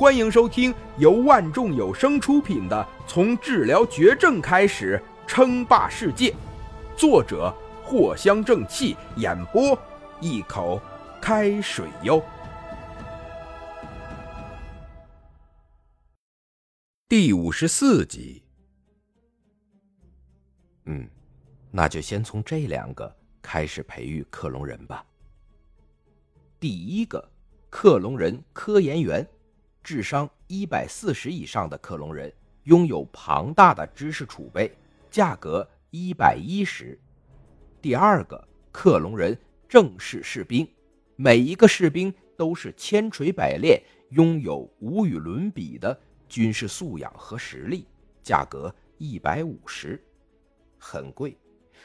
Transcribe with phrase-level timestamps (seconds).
[0.00, 6.30] 欢迎收听由万众有声出品的《从治疗绝症开始称霸世界》，
[6.96, 9.78] 作者藿香正气，演播
[10.18, 10.80] 一口
[11.20, 12.24] 开水哟。
[17.06, 18.42] 第五十四集。
[20.86, 21.06] 嗯，
[21.70, 25.04] 那就先从这两个开始培育克隆人吧。
[26.58, 27.22] 第一个，
[27.68, 29.22] 克隆人科研员。
[29.82, 32.32] 智商一百四十以上的克隆人
[32.64, 34.70] 拥有庞大的知识储备，
[35.10, 36.98] 价格一百一十。
[37.80, 39.36] 第二个克隆人
[39.68, 40.68] 正式士兵，
[41.16, 47.86] 每一个士兵都是千锤百炼，拥有无与伦比的军事素养和实力，
[48.22, 50.02] 价格一百五十，
[50.78, 51.36] 很贵，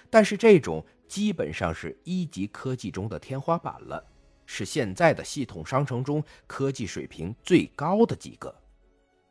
[0.09, 4.05] 但是这种基本上是一级科技中的天花板了。
[4.45, 8.53] 是现在的系统商城中科技水平最高的几个，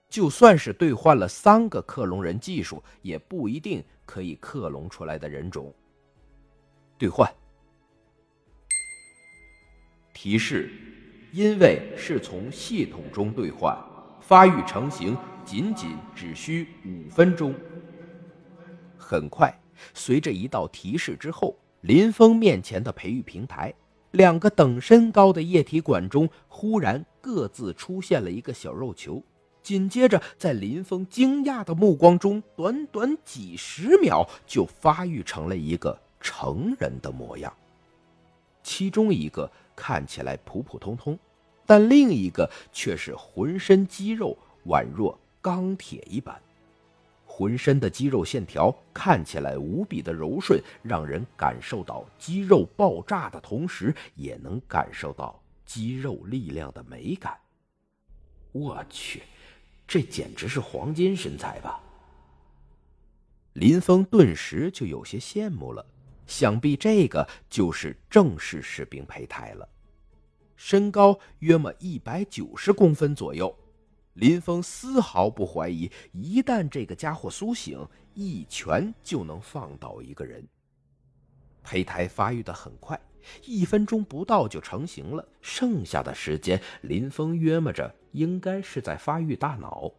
[0.09, 5.73] 就算是兑换了三个克隆人技术，也不一定可以克隆出来的人种。
[6.97, 7.29] 兑换
[10.13, 10.71] 提示：
[11.33, 13.77] 因为是从系统中兑换，
[14.21, 17.55] 发育成型仅仅只需五分钟。
[18.97, 19.53] 很快，
[19.93, 23.75] 随着一道提示之后，林峰面前的培育平台。
[24.15, 29.21] 两个等身高的液体管中忽然各自出现了一个小肉球，
[29.61, 37.53] 紧接着在林峰惊讶的目光中，短短几十秒就发育成了一个成人的模样。
[38.63, 41.19] 其中一个看起来普普通通，
[41.67, 46.41] 但另一个却是浑身肌肉宛若钢铁一般。
[47.37, 57.37] 浑身的肌肉线条看起来无比的柔顺，让人感受到肌肉爆炸的同时，也能感受到肌肉力量的美感。
[58.53, 59.21] 我去，
[59.85, 61.81] 这简直是黄金身材吧！
[63.55, 65.85] 林峰顿时就有些羡慕了，
[66.29, 69.69] 想必这个就是正式士兵胚胎了，
[70.55, 73.53] 身高约么一百九十公分左右。
[74.15, 80.47] 林峰丝毫不怀疑，一旦这个家伙苏醒，一拳就能放倒一个人。
[81.63, 83.01] 胚胎发育的很快，
[83.45, 85.27] 一分钟不到就成型了。
[85.41, 89.91] 剩下的时间，林峰约摸着应该是在发育大脑。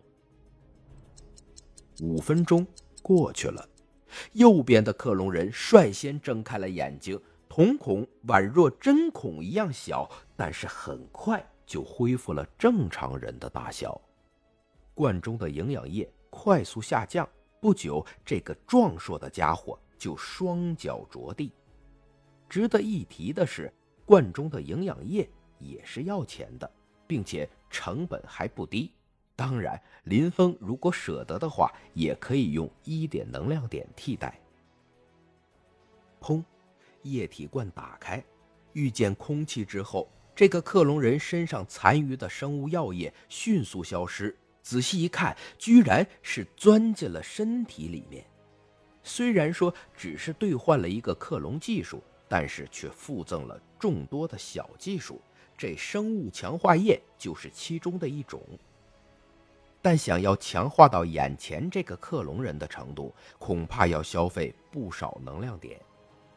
[2.01, 2.65] 五分钟
[3.01, 3.67] 过去了，
[4.33, 13.99] 右边的克隆人率先睁开了眼睛，瞳孔宛若针孔一样小，但是很快就恢复了正常人的大小。
[14.93, 17.27] 罐中的营养液快速下降，
[17.59, 21.51] 不久，这个壮硕的家伙就双脚着地。
[22.47, 23.73] 值得一提的是，
[24.05, 26.71] 罐中的营养液也是要钱的，
[27.07, 28.93] 并且成本还不低。
[29.35, 34.39] 当然，林峰如果舍得的话，也可以用一点能量点替代。
[36.21, 36.43] 砰！
[37.01, 38.23] 液体罐打开，
[38.73, 44.35] 遇见空气之后，这个克隆人身上残余的生物药液迅速消失。
[44.62, 48.25] 仔细一看，居然是钻进了身体里面。
[49.03, 55.22] 虽然说只是兑换了一个克隆技术，但是却附赠了众多的小技术。
[55.57, 58.41] 这生物强化液就是其中的一种。
[59.81, 65.79] 但想要强化到眼前这个克隆人的程度，恐怕要消费不少能量点。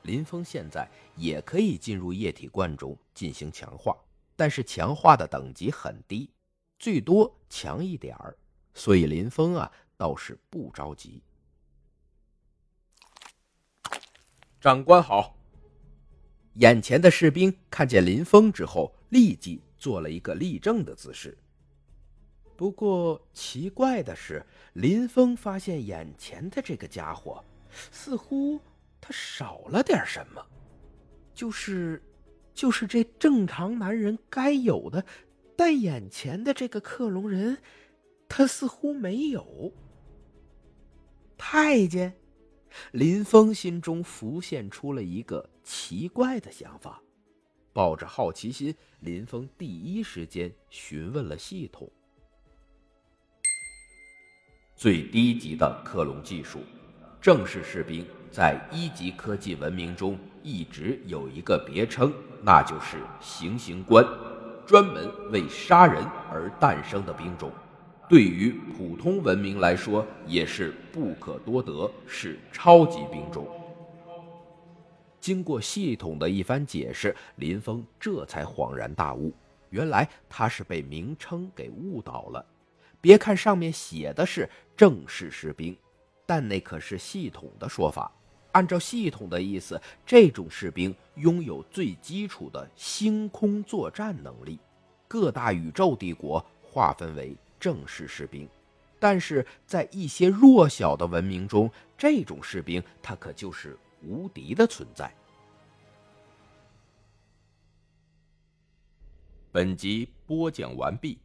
[0.03, 3.97] 林峰现在也可以进入液体罐中进行强化，
[4.37, 6.31] 但是强化的等级很低。
[6.79, 8.37] 最多强一点儿，
[8.75, 11.23] 所以林峰啊倒是不着急。
[14.61, 15.35] 长官好。
[16.55, 21.39] 眼前的士兵看见林峰之后，立即做了一个立正的姿势。
[22.57, 27.45] 不过奇怪的是，林峰发现眼前的这个家伙，
[27.93, 28.61] 似乎
[29.01, 30.45] 他少了点什么，
[31.35, 32.03] 就是，
[32.55, 35.05] 就是这正常男人该有的。
[35.57, 37.59] 但眼前的这个克隆人，
[38.29, 39.73] 他似乎没有。
[41.37, 42.13] 太监，
[42.93, 47.03] 林峰心中浮现出了一个奇怪的想法，
[47.73, 51.91] 抱着好奇心，林峰第一时间询问了系统：
[54.77, 56.61] 最低级的克隆技术，
[57.29, 62.11] 正式士兵在一级科技文明中一直有一个别称，
[62.43, 64.03] 那就是行刑官。
[64.67, 66.03] 专门为杀人
[66.33, 67.53] 而诞生的兵种，
[68.09, 73.47] 对于普通文明来说也是不可多得，是超级兵种。
[75.21, 79.35] 经过系统的一番解释，林峰这才恍然大悟：
[79.69, 82.43] 原来他是被名称给误导了。
[83.03, 85.77] 别看上面写的是正式士兵，
[86.29, 88.13] 但那可是系统的说法。
[88.53, 94.59] 按照系统的意思，这种士兵拥有最基础的星空作战能力。
[95.07, 98.47] 各大宇宙帝国划分为正式士兵，
[98.99, 105.11] 但是在一些弱小的文明中，这种士兵他可就是无敌的存在。
[109.51, 111.19] 本集播讲完毕，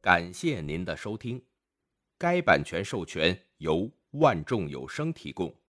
[0.00, 1.42] 感谢您的收听。
[2.16, 5.56] 该版权授权由万众有声提供。